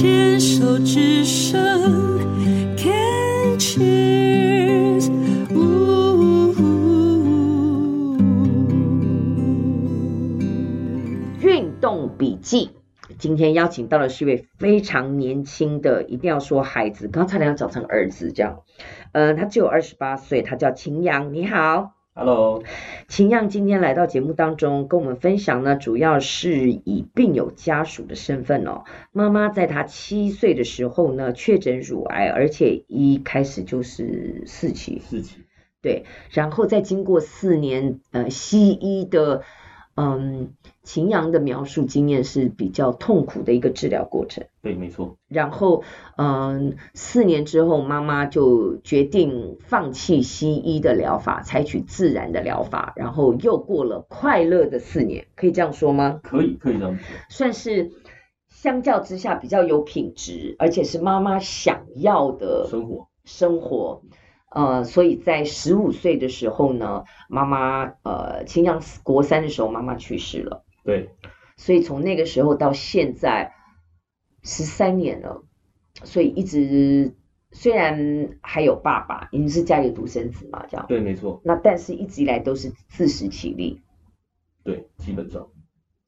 [0.00, 1.58] 牵手之声
[2.76, 5.10] ，Can cheers，
[11.40, 12.70] 运动笔记，
[13.18, 18.60] 今天邀请到的是一位非常年轻的，一定要说孩子，刚才两个讲成儿子这样，
[19.10, 21.97] 嗯、呃，他只有二十八岁，他叫秦阳，你好。
[22.18, 22.64] Hello，
[23.06, 28.82] 秦样今天来到节目当中，跟我们分享呢，主要是以病友家属的身份哦。
[29.12, 34.98] 妈妈在她七岁的时候呢，确诊乳癌，而且一开始就是四期。
[34.98, 35.44] 四期。
[35.80, 39.44] 对，然后再经过四年呃西医的。
[39.94, 40.54] 嗯，
[40.88, 44.46] 秦阳的描述经验是比较痛苦的一个治疗过程。
[44.62, 45.18] 对，没错。
[45.28, 45.82] 然后，
[46.16, 52.94] 嗯，四年之后，妈妈就决定放弃西医的疗法，采取自然的疗法。
[52.96, 56.20] 然后又过了快乐的四年，可以这样说吗？
[56.22, 57.04] 可以，可以这样说。
[57.28, 57.90] 算是
[58.48, 63.08] 相较之下比较有品质，而且是妈妈想要的生活。
[63.26, 64.00] 生活。
[64.50, 70.64] 呃，所以在十五岁的时候呢，妈妈呃，秦阳国三的时候，妈妈去世了。
[70.88, 71.10] 对。
[71.58, 73.52] 所以从那个时候到现在
[74.42, 75.44] 十三年了，
[76.02, 77.14] 所以一直
[77.52, 80.86] 虽然还有爸爸，因为是家里独生子嘛，这样。
[80.88, 81.42] 对，没错。
[81.44, 83.82] 那但是一直以来都是自食其力。
[84.64, 85.48] 对，基本上。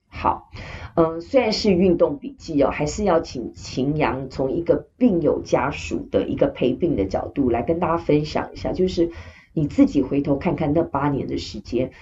[0.08, 0.50] 好，
[0.96, 9.10] 嗯，虽然是运动笔记哦，还是要请秦阳从一个病友家属的一个陪病的角度来跟大家分享一下，就是
[9.52, 11.92] 你自己回头看看那八年的时间，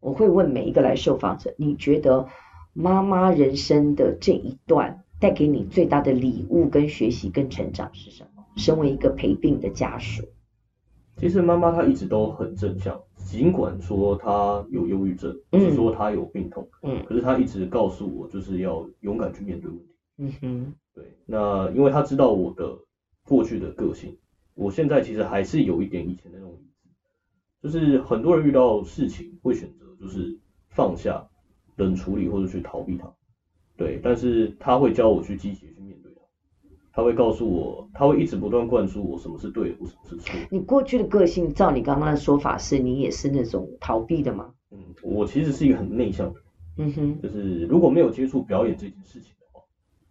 [0.00, 2.28] 我会问每一个来受访者，你觉得
[2.72, 8.44] 妈妈人生的这一段带给你最大的礼物跟学习跟成长是什么？
[8.56, 10.24] 身为一个陪病的家属，
[11.16, 13.00] 其实妈妈她一直都很正向。
[13.16, 19.94] 尽管说她有忧郁症，或是说她有病痛，嗯，可是她一直告诉我，就是要勇敢去面对问题。
[20.16, 21.04] 嗯哼，对。
[21.26, 22.78] 那因为她知道我的
[23.28, 24.16] 过去的个性，
[24.54, 26.58] 我现在其实还是有一点以前的那种
[27.62, 30.38] 就是很多人遇到事情会选择就是
[30.68, 31.26] 放下、
[31.76, 33.12] 冷处理或者去逃避它，
[33.76, 34.00] 对。
[34.02, 36.12] 但是他会教我去积极去面对。
[36.92, 40.34] 他会告诉我，他会一直不断灌输我什么是对的，什么是错。
[40.50, 44.52] 你过去的个性，照你刚刚的说法，是你也是那种逃避的吗？
[44.72, 46.44] 嗯，我其实是一个很内向的人。
[46.80, 49.62] 嗯哼，就是如果没有接触表演这件事情的话，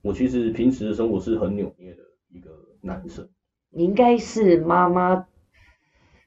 [0.01, 2.49] 我其实平时的生活是很扭捏的一个
[2.81, 3.27] 男生。
[3.69, 5.27] 你应该是妈妈，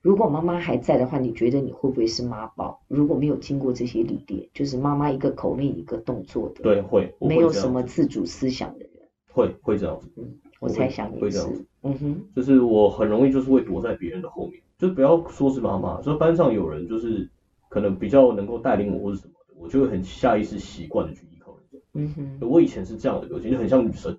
[0.03, 2.81] 如果妈妈还在的话，你觉得你会不会是妈宝？
[2.88, 8.91] 如果没有经过这些历练，就是妈妈一个口令一个动作的，对，会，会没有什么自主思想的人，
[9.33, 10.10] 会会这样子。
[10.16, 17.27] 嗯我猜想也是，嗯哼，就是我很容易就是会躲在别人的后面，就不要说是妈妈，说班上有人就是
[17.71, 21.78] 可能比较能够带领我或者什么的，我就会很下意识习惯的去依靠人家。
[21.94, 24.19] 嗯哼，我以前是这样的个性，就很像女生。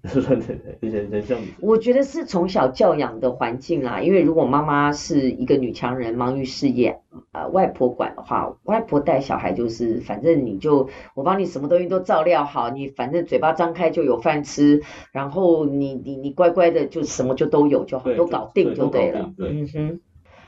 [1.60, 7.00] 我觉得是从小教养的环境啦，因为如果妈妈是一个女强人，忙于事业，
[7.32, 19.32] 呃，外婆管的话，外婆带小孩就是，反正你就我帮你什么东西都照料好，你反正嘴巴张开就有饭吃，然后你你你乖乖的就什么就都有就好，都搞定就对了。
[19.36, 20.00] 对，对，嗯哼。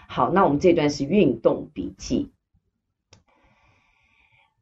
[0.07, 2.31] 好，那我们这段是运动笔记。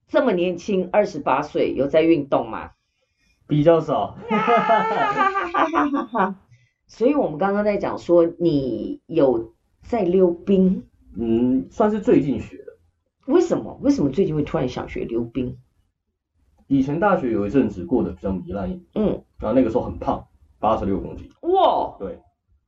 [0.08, 2.70] 这么年轻，二十八岁，有在运动吗？
[3.48, 6.36] 比较少，哈哈哈哈哈。
[6.86, 10.84] 所以我们刚刚在讲说，你有在溜冰，
[11.18, 12.64] 嗯，算是最近学的。
[13.26, 13.78] 为什么？
[13.82, 15.58] 为什么最近会突然想学溜冰？
[16.66, 20.26] 以前大学有一阵子过得比较糜烂，嗯，然后那个时候很胖，
[20.58, 21.30] 八十六公斤。
[21.40, 22.20] 哇，对，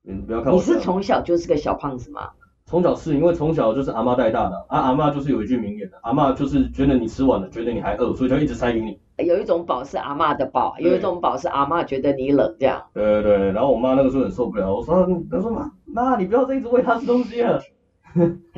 [0.03, 0.59] 你不要看我。
[0.59, 2.31] 你是从小就是个小胖子吗？
[2.65, 8.99] 从小是因为从小就是阿妈带大的，啊，阿妈就是有一句名言的，阿妈就是觉得你吃完了，觉得你还饿，所以就一直塞给你。
[9.23, 12.83] 有一种饱是阿妈的饱，有一种饱是阿妈觉得你冷这样。
[12.95, 17.61] 对对对，然后我妈那个时候很受不了，我说，她说妈妈，你不要再一直喂她吃东西了。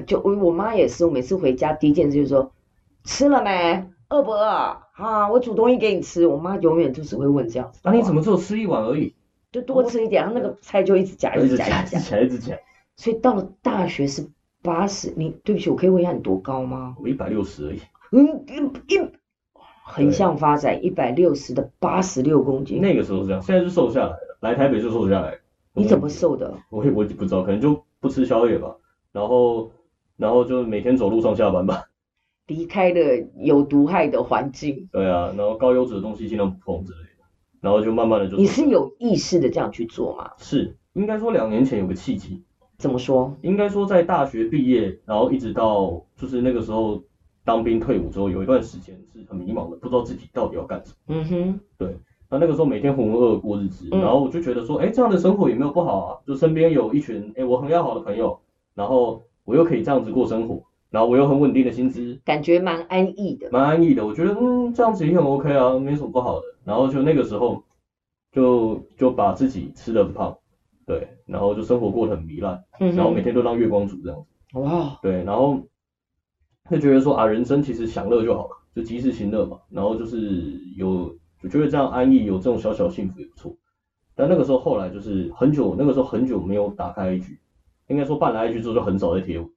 [0.07, 2.53] 就我我妈也是，我每次回家第一件事就是说，
[3.05, 3.87] 吃了没？
[4.09, 4.47] 饿不饿？
[4.47, 6.27] 啊，我煮东西给你吃。
[6.27, 7.81] 我妈永远就只会问这样子。
[7.85, 9.15] 那你怎么只有吃一碗而已？
[9.51, 12.57] 就多吃一点，然后那个菜就一直夹，一直夹，一直夹，一直夹。
[12.97, 14.27] 所以到了大学是
[14.63, 16.95] 八十，你对不起，我可以问一下你多高吗？
[17.01, 17.81] 我一百六十而已。
[18.13, 19.01] 嗯，一一。
[19.85, 25.39] 横向发展一百六十的八十六公斤，那个时候是这样，现在是瘦下来了，来台北就瘦下来。
[25.75, 26.55] 你怎么瘦的？
[26.71, 28.77] 我也我也不知道，可能就不吃宵夜吧，
[29.11, 29.71] 然后
[30.17, 31.85] 然后就每天走路上下班吧。
[32.47, 33.01] 离开了
[33.37, 34.89] 有毒害的环境。
[34.93, 37.25] 对啊，然后高油脂的东西尽量不碰之类的，
[37.61, 38.37] 然后就慢慢的就。
[38.37, 40.31] 你是有意识的这样去做吗？
[40.39, 42.45] 是，应该说两年前有个契机。
[42.79, 43.37] 怎么说？
[43.43, 47.03] 应该说在大学毕业，然后一直到就是那个时候。
[47.45, 50.97] 当兵退伍之后，有一段时间是很迷茫的，不知道自己到底要干什么。
[51.09, 51.97] 嗯哼，对。
[52.31, 58.41] 那那个时候每天浑浑噩噩过日子，然后我就觉得说，哎，这样的生活也没有不好啊，就身边有一群哎我很要好的朋友，
[58.75, 64.07] 然后我又可以这样子过生活，然后我又很稳定的薪资，感觉蛮安逸的，蛮安逸的。
[64.07, 66.47] 我觉得嗯这样子也很 OK 啊，没什么不好的。
[66.65, 67.63] 然后就那个时候
[68.31, 70.35] 就就把自己吃的很胖，
[70.87, 74.59] 对，然后就生活过得很糜烂，然后每天都当月光族这样子。
[74.59, 75.61] 哇，对，然后
[76.71, 79.59] 就觉得说啊，人生其实享乐就好了，就及时行乐嘛。
[79.69, 83.55] 然后就是有，我觉得这样安逸，有这种小小幸福也不错。
[84.15, 87.39] 但那个时候后来就是很久，那个时候很久没有打开 IG，
[87.89, 89.51] 应该说办了 IG 之后就很少在贴文。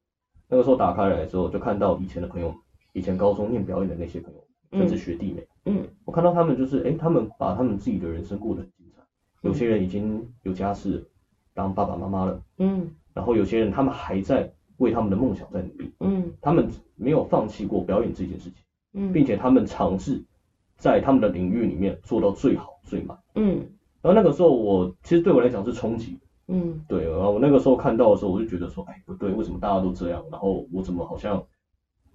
[0.50, 2.54] 那个时候打开来之后，就看到以前的朋友，
[2.94, 9.02] 以前高中念表演的那些朋友，甚至学弟妹，嗯，嗯我看到他们就是，哎，他们把他们自己的人生过得很精彩。
[9.42, 11.06] 有些人已经有家室，
[11.54, 14.52] 当爸爸妈妈了，嗯，然后有些人他们还在。
[14.78, 18.64] 为他们的梦想在努力，嗯，他们没有放弃过表演这件事情，
[18.94, 20.24] 嗯，并且他们尝试
[20.78, 23.58] 在他们的领域里面做到最好最满，嗯，
[24.02, 30.24] 然后那个时候我其实对我来讲是冲击，嗯，对，然后我那个时候看到的时候我就觉得说，哎，不对，为什么大家都这样？
[30.32, 31.46] 然后我怎么好像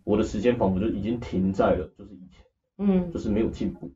[0.05, 2.45] 我的时间仿佛就已经停在了就是以前，
[2.79, 3.91] 嗯，就是没有进步，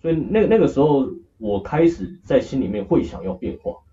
[0.00, 1.08] 所以那那个时候
[1.38, 3.83] 我开始在心里面会想要变化。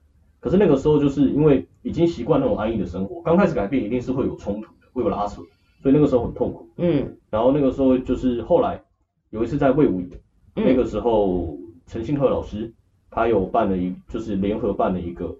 [0.41, 5.41] 可是那个时候就是因为已经习惯那种安逸的生活，刚开始改变一定是会有冲突的，会有拉扯，
[5.81, 6.67] 所以那个时候很痛苦。
[6.77, 7.15] 嗯。
[7.29, 8.83] 然后那个时候就是后来
[9.29, 10.09] 有一次在魏武营，
[10.55, 11.55] 嗯、那个时候
[11.85, 12.73] 陈信贺老师
[13.09, 15.37] 他有办了一就是联合办了一个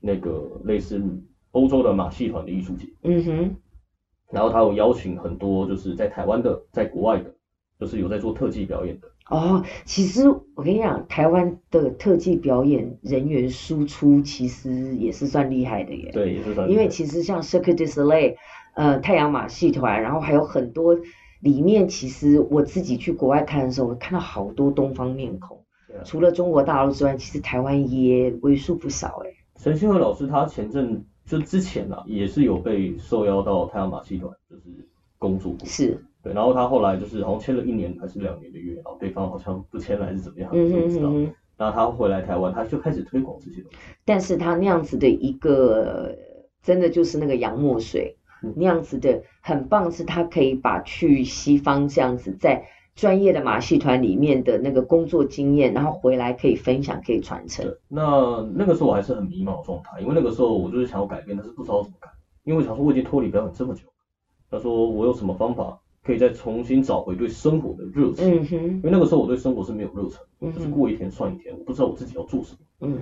[0.00, 1.00] 那个类似
[1.52, 2.88] 欧洲的马戏团的艺术节。
[3.02, 3.56] 嗯哼。
[4.30, 7.34] 然后他有邀请很多就是在台湾的，在国外的，
[7.78, 9.08] 就是有在做特技表演的。
[9.28, 16.10] 哦，其实我跟你讲，台湾的特技表演人员输出其实也是算厉害的耶。
[16.12, 16.70] 对，也是算。
[16.70, 18.36] 因为其实像 Cirque du Soleil，
[18.74, 20.96] 呃，太阳马戏团，然后还有很多
[21.40, 25.58] 里面，其实我自己去国外看的时候，我看到好多东方面孔。
[25.88, 29.30] 啊、除了中国大陆之外，其实台湾也为数不少哎。
[29.56, 34.62] 陈星河老师他前阵就之前啊，也是有被受邀到太阳马戏团，就是
[35.18, 35.66] 工作过。
[35.66, 36.02] 是。
[36.22, 41.10] 对，然后他后来就是好像签了一年还是两年的约，然后对方好像不签了还是怎么样，嗯、不知道。
[41.56, 43.78] 然后他回来台湾，他就开始推广这些东西。
[44.04, 46.16] 但是他那样子的一个，
[46.62, 57.76] 真的就是那个洋墨水，嗯、那样子的很棒，是他可以把去西方这样子在专业的马戏团里面的那个工作经验，然后回来可以分享，可以传承。
[57.88, 62.08] 那那个时候我还是很迷茫的状态，因为那个时候我就是想要改变，但是不知道怎么改，
[62.44, 63.82] 因为我想说我已经脱离表演这么久，
[64.50, 65.80] 他说我有什么方法？
[66.08, 72.98] 可以再重新找回对生活的热情，嗯哼，因为那个时候我对生活是没有热忱，嗯、就是过一天算一天，我不知道我自己要做什么，嗯，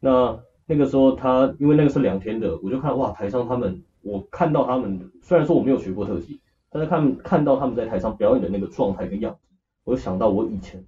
[0.00, 9.38] 那那个时候他因为那个是两天的，我就看哇台上他们，我看到他们虽然说我没有学过特技，但是看看到他们在台上表演的那个状态跟样子，
[9.84, 10.84] 我就想到我以前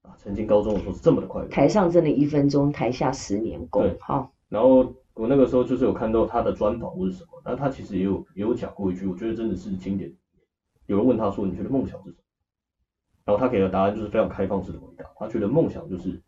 [0.00, 10.10] 啊曾经高中的时候是这么的快乐，台上真的一分钟，台下十年功，对，好，然后我那个时候就是有看到他的专访或是什么，但他其实也有也有讲过一句，我觉得真的是经典。
[10.86, 12.22] 有人问他说：“你觉得梦想是什么？”
[13.24, 15.10] 然后他给的答案就是非常开放式的回答。
[15.16, 16.20] 他觉得梦想就是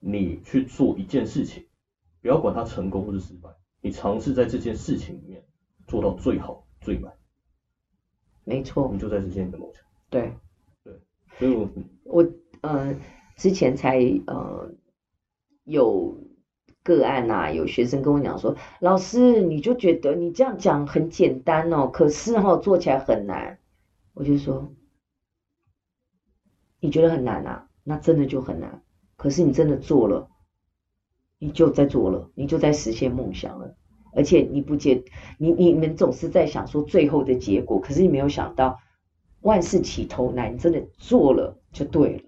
[0.00, 1.64] 你去做一件事情，
[2.20, 3.48] 不要管它成功或是失败，
[3.80, 5.44] 你尝试在这件事情里面
[5.86, 7.12] 做到最好最满。
[8.44, 9.82] 没错，你就在实现你的梦想。
[10.10, 10.32] 对
[10.82, 11.00] 对，
[11.38, 11.68] 所以我
[12.04, 12.24] 我
[12.62, 12.94] 呃
[13.36, 14.70] 之前才呃
[15.64, 16.16] 有。
[16.84, 23.58] 个案呐、啊，有学生跟我讲说，老师，你就觉得你这样讲很简单哦，可是哈、哦、做起来很难。
[24.12, 24.72] 我就说，
[26.78, 27.66] 你觉得很难啊？
[27.82, 28.82] 那真的就很难。
[29.16, 30.28] 可是你真的做了，
[31.38, 33.74] 你就在做了，你就在实现梦想了。
[34.12, 35.02] 而且你不接，
[35.38, 38.78] 你你们总是在想说最后的结果，可是你没有想到
[39.40, 42.22] 万事起头难，你真的做了就对了。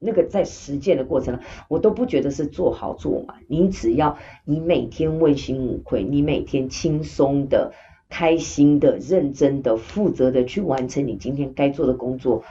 [0.00, 1.38] 那个在实践的过程，
[1.68, 3.38] 我都不觉得是做好做满。
[3.48, 7.72] 你只要你每天问心无愧，你每天轻松的、
[8.08, 12.44] 开心的、认真的、负责的去完成你今天该做的工作，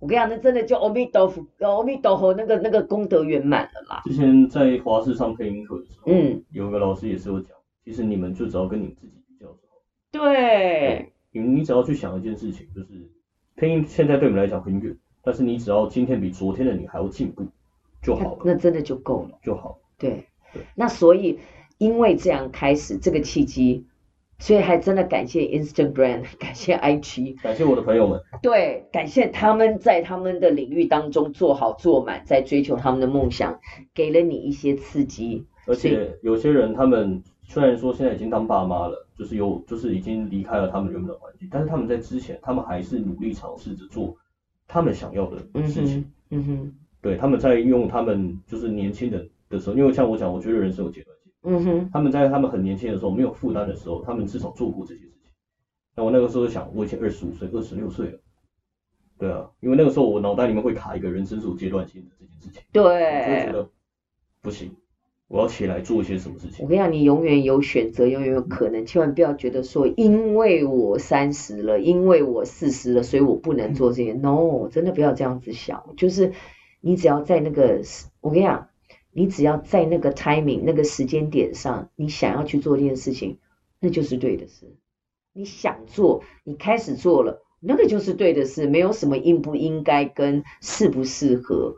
[0.00, 4.02] 我跟你讲，那真的就阿弥陀佛，阿弥陀佛，那个那个功德圆满了啦。
[4.04, 7.50] 之前在华视上配音课的时候，嗯，有个老师也是有讲，
[7.84, 9.76] 其实你们就只要跟你自己比较就好。
[10.12, 13.10] 对，你你只要去想一件事情，就是
[13.54, 14.96] 配音现在对我们来讲很远。
[15.26, 17.44] 但是你只要今天比昨天的你还要进步
[18.00, 19.76] 就好了，那真的就够了，就好。
[19.98, 21.40] 对，对，那所以
[21.78, 23.84] 因为这样开始这个契机，
[24.38, 28.20] 所以还真的感谢 Instagram， 感谢 IG，感谢我的朋友们。
[28.40, 33.58] 对，感谢他们在他们的领域当中做好做满，在追求他们的梦想，
[33.92, 35.44] 给了你一些刺激。
[35.66, 44.16] 而且有些人他们虽然说现在已经当爸妈了，就是有就是已经离开了他们原本的环境，但是他们在之前，他们还是努力尝试着做。
[44.68, 51.32] 他们想要的事情，嗯哼，嗯哼对，他们在用他们就是年轻的的时候，因为像我讲，我觉得人生有阶段性。
[51.42, 51.90] 嗯哼。
[51.92, 55.30] 他们在他们很年轻的时候，没有负担的时候，他们至少做过这些事情。
[55.94, 58.18] 那我那个时候想，我已经二十五岁、二十六岁了。
[59.18, 62.62] 对啊，因为那个时候我脑袋里面会卡一个人生是有阶段性的这件事情。
[62.72, 62.82] 对。
[62.82, 63.70] 我就觉得
[64.42, 64.70] 不行。
[65.28, 66.64] 我要起来做一些什么事情？
[66.64, 74.12] 我跟你讲，你永远有选择，永远有可能，千万不要觉得说，因为我三十了，因为我四十了，所以我不能做这些。
[74.12, 75.94] No，真的不要这样子想。
[75.96, 76.32] 就是
[76.80, 77.80] 你只要在那个，
[78.20, 78.68] 我跟你讲，
[79.12, 83.38] 你只要在那个 timing 那个时间点上，你想要去做这件事情，
[83.80, 84.76] 那就是对的事。
[85.32, 91.74] 你想做，你开始做了，那个就是对的事，没有什么应不应该跟适不适合。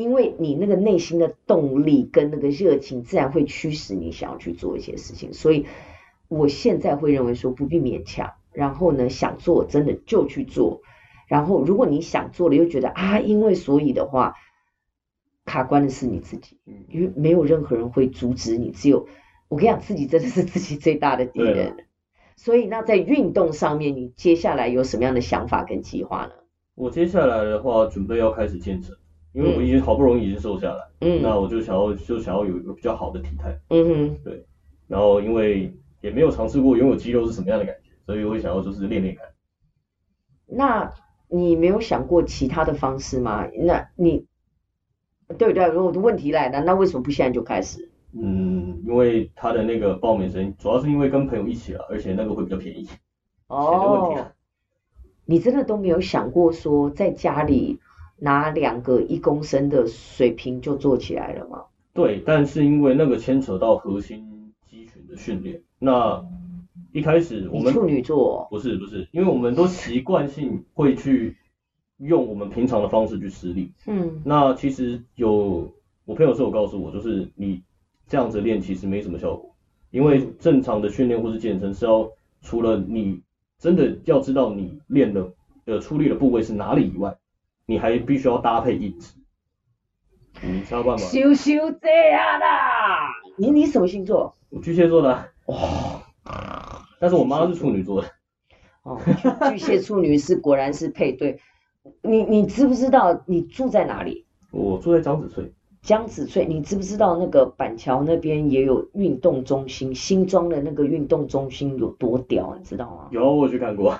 [0.00, 5.34] 因为你那个内心的动力跟那个热情，自然会驱使你想要去做一些事情。
[5.34, 5.66] 所以，
[6.28, 10.80] 我现在会认为说不必勉强，然后呢，想做真的就去做。
[11.28, 14.36] 然后，如果你想做了又觉得啊，因为所以的话，
[15.44, 16.56] 卡关的是你自己，
[16.88, 19.06] 因为没有任何人会阻止你，只有
[19.48, 21.76] 我跟你讲，自己真的是自己最大的敌人。
[22.36, 26.32] 所以，那在运动上面，你接下来有什么样的想法跟计划呢？
[26.74, 28.96] 我接下来的话，准备要开始健身。
[29.32, 34.44] 因为我已经好不容易已经瘦下来，嗯，那我就想要就想要有一个比较好的体态，嗯哼，对，
[34.88, 39.24] 然后因为也没有尝试过拥有肌肉是什么样的感觉，所以我会想要就是练练看。
[40.46, 40.92] 那
[41.28, 43.46] 你没有想过其他的方式吗？
[43.56, 44.26] 那你，
[45.38, 45.64] 对不对？
[45.68, 47.88] 如果我的问题来了，那为什么不现在就开始？
[48.12, 52.88] 嗯，因为他的那个报名生主要是因为跟朋友一起了，而且那个会比较便宜。
[53.46, 54.32] 哦，
[55.24, 57.78] 你真的都没有想过说在家里。
[58.20, 61.64] 拿两个一公升的水瓶就做起来了吗？
[61.92, 66.24] 对，但是因为那个牵扯到核心肌群的训练，那
[66.92, 71.36] 一开始我们处女座不是不是，因为我们都习惯性会去
[71.98, 73.72] 用我们平常的方式去施力。
[73.86, 75.72] 嗯，那其实有
[76.04, 77.62] 我朋友是有告诉我，就是你
[78.06, 79.54] 这样子练其实没什么效果，
[79.90, 82.10] 因为正常的训练或是健身是要
[82.42, 83.20] 除了你
[83.58, 85.32] 真的要知道你练的
[85.64, 87.16] 呃出力的部位是哪里以外。
[87.70, 89.14] 你还必须要搭配饮食，
[90.42, 90.96] 你知道吗？
[90.96, 93.08] 羞羞这样啦！
[93.38, 94.34] 你你什么星座？
[94.48, 95.08] 我巨蟹座的。
[95.46, 95.56] 哇、
[96.24, 96.82] 哦！
[96.98, 98.08] 但是我妈是处女座的。
[98.82, 99.00] 哦，
[99.50, 101.38] 巨蟹处女是果然是配对。
[102.02, 104.26] 你你知不知道你住在哪里？
[104.50, 105.52] 我住在江子翠。
[105.80, 109.94] 江子翠，你知不知道那个板桥那边也有运动中心？
[109.94, 113.08] 新庄的那个运动中心有多屌，你知道吗？
[113.12, 113.96] 有，我去看过。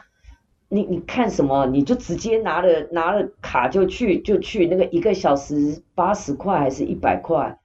[0.72, 1.66] 你你看什么？
[1.66, 7.58] 你就直接拿了拿了卡就去就去那个一个小时八十块还是一百块？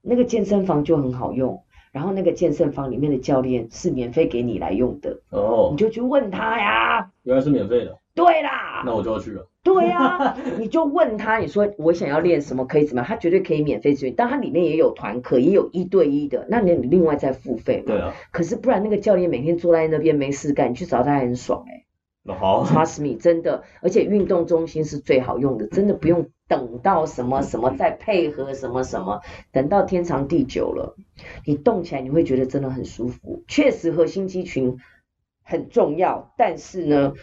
[0.00, 7.10] 那个健身房就很好用，然后那个健身房里面的教练是免费给你来用的哦，你就去问他呀。
[7.24, 7.98] 原来是免费的。
[8.14, 8.82] 对啦。
[8.84, 9.48] 那我就要去了。
[9.64, 13.08] 对呀，你就问他，你说我想要练什么可以怎么样？
[13.08, 17.82] 他绝对可以免费支援，但他里面也有团课，也有一对一的，那你另外再付费。
[17.86, 18.12] 对啊。
[18.30, 21.81] 可是不然那个教练每天坐在那边没事干，你去找他很爽哎、欸。
[22.24, 30.96] 那好，Trust me，真的，而且运动中心是最好用的，真的不用等到什么什么再配合什么什么，等到天长地久了，
[31.44, 33.42] 你动起来你会觉得真的很舒服。
[33.48, 34.78] 确实核心肌群
[35.42, 37.14] 很重要，但是呢，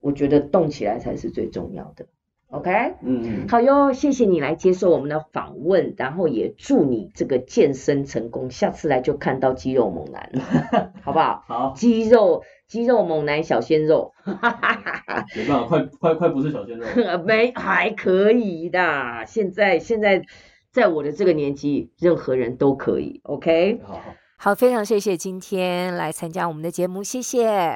[0.00, 2.06] 我觉得动起来才是最重要的。
[2.48, 11.42] OK，嗯嗯，好哟，谢谢你来接受我们的访问，然后也祝你这个健身成功，下次来就看到肌肉猛男了，好不好？
[11.48, 16.86] 好，肌肉肌肉猛男小鲜肉，哈哈哈没办法，快快快不是小鲜肉，
[17.26, 20.22] 没还可以的，现在现在
[20.70, 24.02] 在我的这个年纪，任何人都可以，OK，好好，
[24.36, 27.74] 好，非常谢谢今天来参加我们的节目，谢谢。